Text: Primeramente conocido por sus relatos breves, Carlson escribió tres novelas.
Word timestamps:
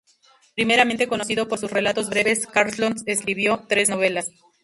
Primeramente 0.55 1.05
conocido 1.07 1.47
por 1.47 1.59
sus 1.59 1.69
relatos 1.69 2.09
breves, 2.09 2.47
Carlson 2.47 2.95
escribió 3.05 3.65
tres 3.67 3.87
novelas. 3.89 4.31